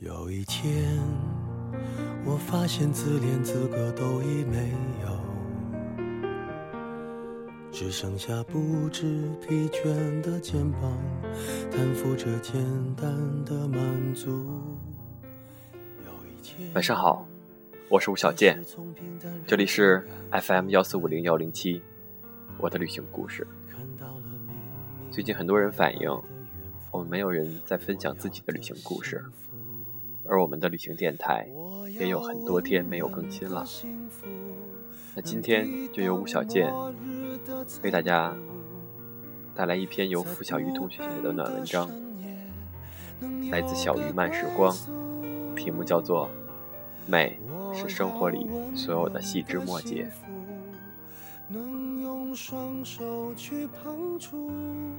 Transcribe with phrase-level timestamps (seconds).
[0.00, 1.00] 有一天，
[2.26, 4.70] 我发现自怜资格都已没
[5.02, 5.18] 有，
[7.72, 10.92] 只剩下不知疲倦的肩膀，
[11.72, 12.62] 担负着简
[12.94, 13.10] 单
[13.46, 14.46] 的满足。
[16.74, 17.26] 晚上好，
[17.88, 18.62] 我是吴小健，
[19.46, 21.80] 这里是 FM 幺四五零幺零七，
[22.58, 23.46] 我的旅行故事。
[25.10, 26.10] 最近很多人反映，
[26.90, 29.24] 我们没有人在分享自己的旅行故事。
[30.28, 31.48] 而我们的旅行电台
[31.98, 33.64] 也有很多天没有更新了，
[35.14, 36.72] 那今天就由吴小健
[37.82, 38.36] 为大家
[39.54, 41.88] 带来一篇由付小鱼同学写的暖文章，
[43.50, 44.76] 来自小鱼慢时光，
[45.54, 46.26] 题目叫做
[47.10, 47.38] 《美
[47.72, 50.04] 是生活里所有的细枝末节》。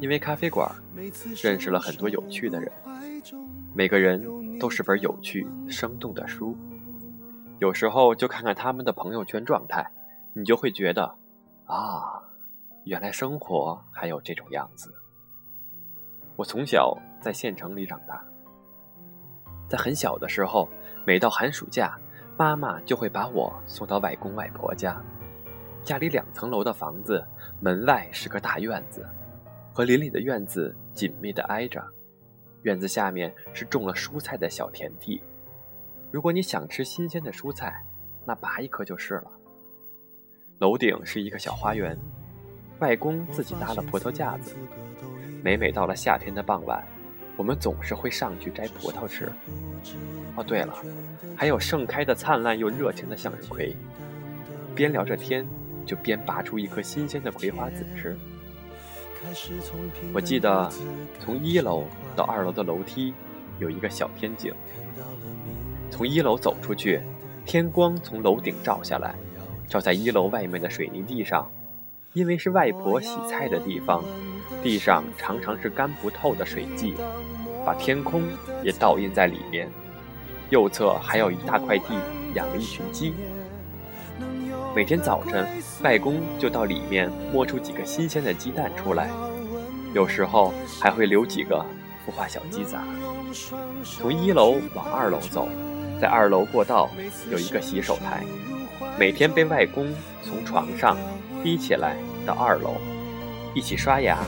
[0.00, 0.70] 因为咖啡馆
[1.42, 2.70] 认识了很多有趣的人，
[3.74, 4.43] 每个人。
[4.58, 6.56] 都是本有趣生动的书，
[7.58, 9.84] 有时候就看看他们的朋友圈状态，
[10.32, 11.14] 你就会觉得，
[11.66, 12.22] 啊，
[12.84, 14.94] 原来生活还有这种样子。
[16.36, 18.24] 我从小在县城里长大，
[19.68, 20.68] 在很小的时候，
[21.06, 21.98] 每到寒暑假，
[22.36, 25.00] 妈妈就会把我送到外公外婆家，
[25.82, 27.24] 家里两层楼的房子，
[27.60, 29.06] 门外是个大院子，
[29.72, 31.84] 和邻里的院子紧密的挨着。
[32.64, 35.22] 院子下面是种了蔬菜的小田地，
[36.10, 37.84] 如果你想吃新鲜的蔬菜，
[38.24, 39.30] 那拔一颗就是了。
[40.60, 41.94] 楼顶是一个小花园，
[42.78, 44.54] 外公自己搭了葡萄架子。
[45.42, 46.82] 每每到了夏天的傍晚，
[47.36, 49.30] 我们总是会上去摘葡萄吃。
[50.34, 50.74] 哦，对了，
[51.36, 53.76] 还有盛开的灿烂又热情的向日葵。
[54.74, 55.46] 边聊着天，
[55.84, 58.16] 就边拔出一颗新鲜的葵花籽吃。
[60.12, 60.70] 我记得，
[61.20, 63.14] 从一楼到二楼的楼梯
[63.58, 64.52] 有一个小天井。
[65.90, 67.00] 从一楼走出去，
[67.44, 69.14] 天光从楼顶照下来，
[69.68, 71.50] 照在一楼外面的水泥地上。
[72.12, 74.04] 因为是外婆洗菜的地方，
[74.62, 76.94] 地上常常是干不透的水迹，
[77.66, 78.22] 把天空
[78.62, 79.68] 也倒映在里面。
[80.50, 81.98] 右侧还有一大块地，
[82.34, 83.14] 养了一群鸡。
[84.74, 85.46] 每天早晨，
[85.84, 89.08] 外公就到里面摸出几个新鲜的鸡蛋出来，
[89.94, 91.64] 有时候还会留几个
[92.04, 92.76] 孵化小鸡仔。
[93.84, 95.48] 从一楼往二楼走，
[96.00, 96.90] 在二楼过道
[97.30, 98.24] 有一个洗手台，
[98.98, 99.86] 每天被外公
[100.24, 100.96] 从床上
[101.40, 101.96] 提起来
[102.26, 102.74] 到二楼，
[103.54, 104.18] 一起刷牙，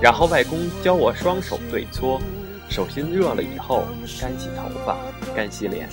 [0.00, 2.20] 然后外公教我双手对搓，
[2.68, 3.82] 手心热了以后
[4.20, 4.96] 干洗头发，
[5.34, 5.88] 干洗脸。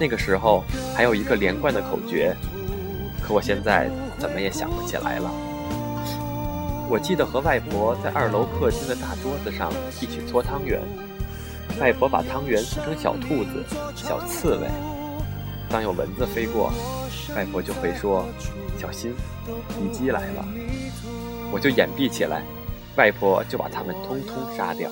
[0.00, 0.64] 那个时候
[0.96, 2.34] 还有一个连贯的口诀，
[3.22, 5.30] 可我现在怎么也想不起来了。
[6.88, 10.80] 我记得和外婆在二楼客厅的大桌子上一起搓汤圆，
[11.78, 13.62] 外婆把汤圆搓成小兔子、
[13.94, 14.66] 小刺猬，
[15.68, 16.72] 当有蚊子飞过，
[17.36, 18.26] 外婆就会说
[18.80, 19.14] ：“小心，
[19.78, 20.44] 敌机来了。”
[21.52, 22.42] 我就掩蔽起来，
[22.96, 24.90] 外婆就把它们通通杀掉。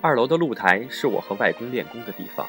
[0.00, 2.46] 二楼的露台是我和外公练功的地方。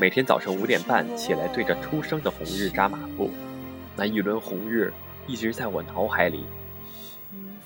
[0.00, 3.30] 每天早上五点半起来，对着初升的红日扎马步，
[3.96, 4.92] 那一轮红日
[5.26, 6.44] 一直在我脑海里，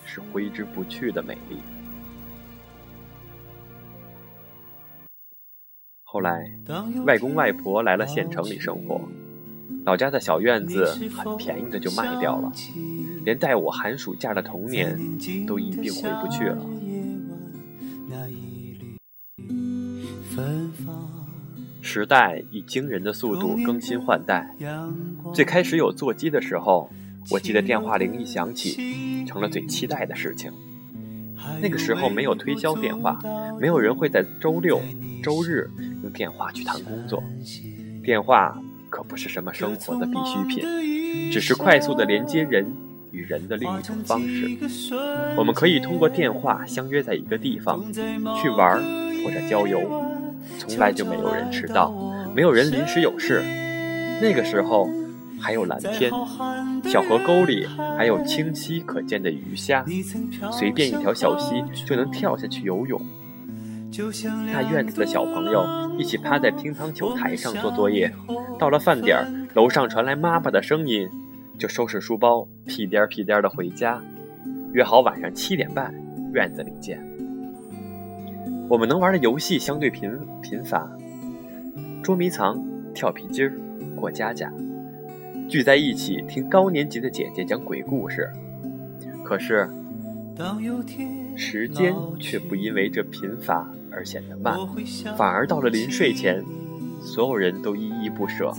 [0.05, 1.59] 是挥之不去的美丽。
[6.03, 6.51] 后来，
[7.05, 9.01] 外公外婆来了县城里生活，
[9.85, 12.51] 老家的小院子很便宜的就卖掉了，
[13.25, 14.99] 连带我寒暑假的童年
[15.47, 16.67] 都一并回不去了。
[21.83, 24.49] 时代以惊人的速度更新换代。
[25.35, 26.89] 最开始有座机的时候，
[27.29, 30.53] 我记得电话铃一响起，成了最期待的事情。
[31.61, 33.19] 那个时候没有推销电话，
[33.61, 34.81] 没有人会在周六、
[35.25, 35.69] 周日
[36.05, 37.23] 用电话去谈工作。
[38.05, 38.57] 电话
[38.89, 42.65] 可不是什么生活的必需品，只是快速的连接人
[43.11, 44.49] 与人的另一种方式。
[45.37, 48.81] 我们可以通过电话相约在一个地方去玩
[49.25, 50.12] 或者郊游。
[50.59, 51.93] 从来就没有人迟到，
[52.35, 53.43] 没有人临时有事。
[54.21, 54.89] 那个时候
[55.41, 56.11] 还有蓝天，
[56.85, 57.67] 小河沟里
[57.97, 59.85] 还有清晰可见的鱼虾，
[60.53, 63.01] 随便一条小溪就能跳下去游泳。
[64.53, 65.67] 大院子的小朋友
[65.99, 68.11] 一起趴在乒乓球台上做作业，
[68.59, 71.09] 到了饭点儿，楼上传来妈妈的声音，
[71.59, 74.01] 就收拾书包，屁颠屁颠的回家，
[74.73, 75.93] 约好晚上七点半
[76.33, 76.99] 院子里见。
[78.73, 80.11] 我们能玩的游戏相对贫
[80.41, 80.91] 贫乏，
[82.03, 82.59] 捉迷藏、
[82.95, 83.53] 跳皮筋儿、
[83.95, 84.51] 过家家，
[85.47, 88.31] 聚在一起听高年级的姐姐讲鬼故事。
[89.23, 89.69] 可是，
[91.37, 94.57] 时间却不因为这贫乏而显得慢，
[95.19, 96.43] 反而到了临睡前，
[96.99, 98.55] 所有人都依依不舍。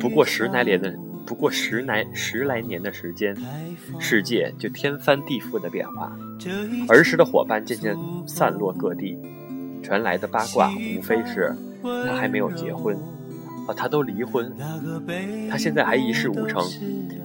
[0.00, 0.98] 不过十来年的，
[1.28, 3.36] 不过十来十来年的时间，
[4.00, 6.10] 世界就天翻地覆的变化。
[6.88, 7.94] 儿时的伙伴渐渐
[8.26, 9.18] 散落各地，
[9.82, 12.96] 传来的八卦无非是他还没有结婚，
[13.66, 14.50] 啊，他都离婚，
[15.50, 16.64] 他现在还一事无成，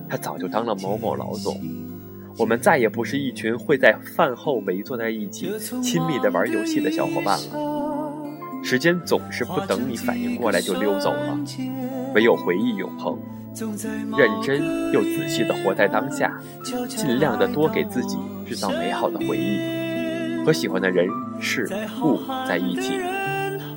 [0.10, 1.58] 他早就当了某某老总。
[2.38, 5.50] 我们再也不是一群会在饭后围坐在一起
[5.82, 7.73] 亲密的玩游戏的小伙伴了。
[8.64, 11.38] 时间总是不等你反应过来就溜走了，
[12.16, 13.18] 唯有回忆永恒。
[14.18, 16.42] 认真又仔细地活在当下，
[16.88, 18.18] 尽量的多给自己
[18.48, 21.08] 制造美好的回忆，和喜欢的人
[21.40, 21.68] 事
[22.02, 23.00] 物在一起，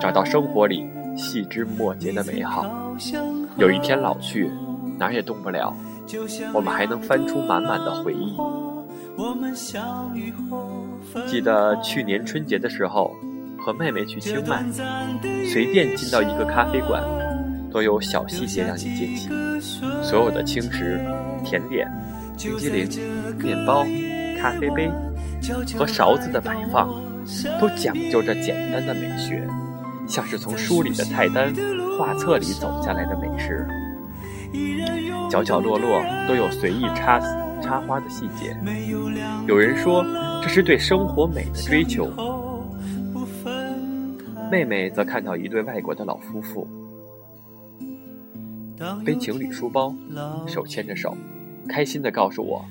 [0.00, 2.64] 找到生活里细枝末节的美好。
[3.58, 4.50] 有一天老去，
[4.98, 5.76] 哪也动不了。
[6.54, 8.34] 我们还能翻出满满的回忆。
[11.26, 13.14] 记得去年春节的时候，
[13.66, 14.64] 和妹妹去清迈，
[15.52, 17.02] 随便进到一个咖啡馆，
[17.68, 19.28] 都有小细节让你惊喜。
[20.04, 21.04] 所有的轻食、
[21.44, 21.90] 甜点、
[22.38, 22.88] 冰激凌、
[23.42, 23.84] 面包、
[24.40, 24.88] 咖啡杯
[25.76, 26.88] 和勺子的摆放，
[27.60, 29.44] 都讲究着简单的美学，
[30.06, 31.52] 像是从书里的菜单、
[31.98, 33.66] 画册里走下来的美食。
[35.28, 37.18] 角角落落都有随意插
[37.60, 38.56] 插花的细节。
[39.48, 40.06] 有人说
[40.40, 42.12] 这是对生活美的追求。
[44.50, 46.66] 妹妹则看到一对外国的老夫妇，
[49.04, 49.94] 背情侣书包，
[50.46, 51.16] 手牵着手，
[51.69, 52.64] 开心地告诉我，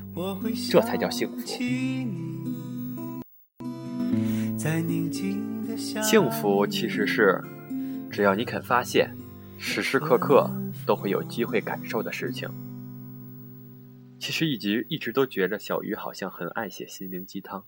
[0.70, 1.46] 这才叫幸福。
[6.02, 7.44] 幸福其实是，
[8.10, 9.16] 只要你肯发现，
[9.58, 10.50] 时时刻刻。
[10.86, 12.48] 都会有机会感受的事情。
[14.20, 17.64] 其实一直一直都觉着小鱼好像很爱写心灵鸡汤，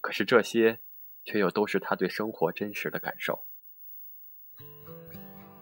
[0.00, 0.78] 可是这些
[1.26, 3.38] 却又都是他对生活真实的感受。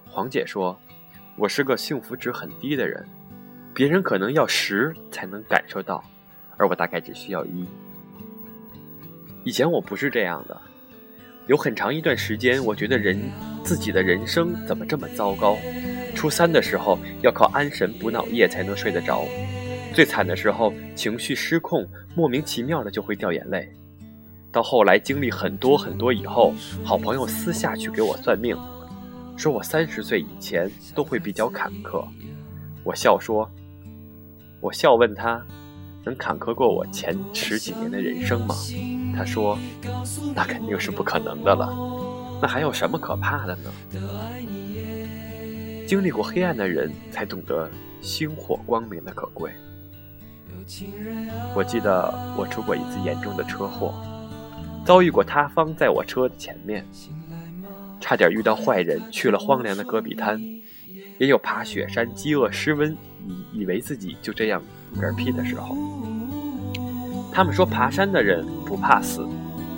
[0.09, 0.79] 黄姐说
[1.37, 3.05] ：“我是个幸福值很低的人，
[3.75, 6.05] 别人可能要十才能感受到，
[6.57, 7.67] 而我大概只需要一。
[9.43, 10.57] 以前我不是这样的，
[11.49, 13.21] 有很长一段时间，我觉得人
[13.65, 15.59] 自己的人生怎么这么糟糕。”
[16.15, 19.25] 初三的时候要靠安神补脑液才能睡得着，
[19.93, 21.85] 最惨的时候情绪失控，
[22.15, 23.69] 莫名其妙的就会掉眼泪。
[24.55, 26.55] 到后来经历很多很多以后，
[26.85, 28.57] 好朋友私下去给我算命，
[29.37, 32.07] 说我三十岁以前都会比较坎坷。
[32.85, 33.51] 我笑说，
[34.61, 35.45] 我笑问他，
[36.05, 38.55] 能坎坷过我前十几年的人生吗？
[39.17, 39.59] 他说，
[40.37, 41.75] 那肯定是不可能的了。
[42.41, 43.73] 那还有什么可怕的呢？
[45.85, 47.69] 经历过黑暗的人才懂得
[48.01, 49.51] 星火光明的可贵。
[51.57, 53.93] 我记得我出过一次严重的车祸，
[54.85, 56.85] 遭遇过塌方在我车的前面，
[58.01, 60.41] 差点遇到坏人去了荒凉的戈壁滩，
[61.19, 62.97] 也有爬雪山饥饿失温
[63.27, 64.63] 以以为自己就这样
[64.97, 65.77] 嗝屁的时候。
[67.33, 69.27] 他们说爬山的人不怕死，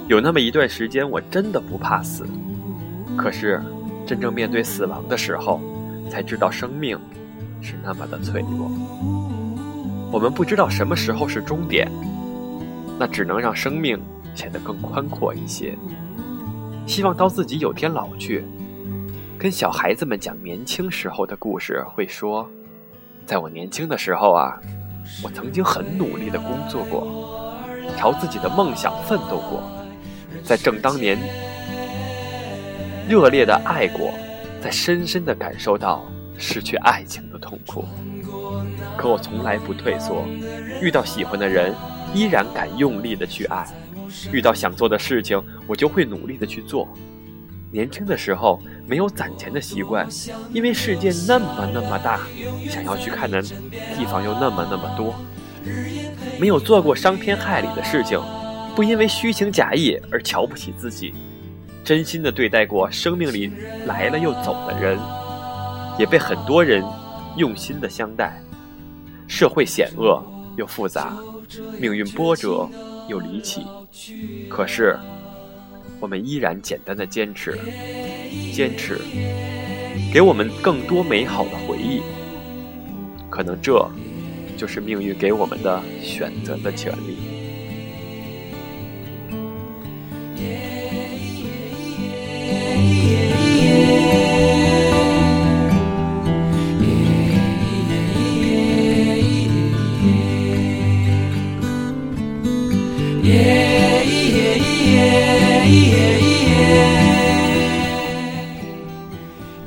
[0.08, 2.26] 有那么一段时间我真的不怕死，
[3.16, 3.62] 可是
[4.04, 5.60] 真正面对死亡的时候。
[6.08, 6.96] 才知道生命
[7.60, 8.70] 是那么的脆弱。
[10.12, 11.90] 我们不知道什么时候是终点，
[12.96, 14.00] 那只能让生命
[14.37, 15.76] 显得更宽阔一些。
[16.87, 18.45] 希望到自己有天老去，
[19.37, 22.49] 跟小孩子们讲年轻时候的故事，会说，
[23.26, 24.61] 在我年轻的时候啊，
[25.25, 27.52] 我曾经很努力的工作过，
[27.97, 29.61] 朝自己的梦想奋斗过，
[30.45, 31.19] 在正当年
[33.09, 34.12] 热烈的爱过。
[34.59, 36.05] 在深深的感受到
[36.37, 37.85] 失去爱情的痛苦，
[38.97, 40.25] 可我从来不退缩。
[40.83, 41.73] 遇到喜欢的人，
[42.12, 43.64] 依然敢用力的去爱；
[44.32, 46.88] 遇到想做的事情，我就会努力的去做。
[47.73, 50.06] 年轻的时候没有攒钱的习惯，
[50.52, 52.20] 因为世界那么那么大，
[52.70, 55.14] 想要去看的地方又那么那么多。
[56.38, 58.20] 没有做过伤天害理的事情，
[58.75, 61.12] 不因为虚情假意而瞧不起自己。
[61.85, 63.50] 真心的对待过生命里
[63.85, 64.99] 来了又走的人，
[65.99, 66.85] 也被很多人
[67.37, 68.40] 用心的相待。
[69.28, 70.25] 社会险恶
[70.56, 71.16] 又复杂，
[71.80, 72.68] 命运波折
[73.08, 73.64] 又离奇，
[74.48, 74.98] 可是
[76.00, 77.58] 我们依然简单的坚持，
[78.52, 79.00] 坚持，
[80.12, 82.00] 给我们更多美好的回忆。
[83.30, 83.88] 可能这
[84.56, 87.36] 就是命运给我们的选择的权利。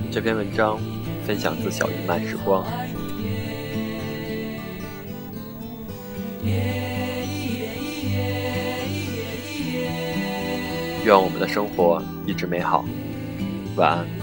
[0.09, 0.79] 这篇文章
[1.27, 2.65] 分享自小鱼慢时光。
[11.03, 12.85] 愿我们的生活一直美好。
[13.75, 14.18] 晚安。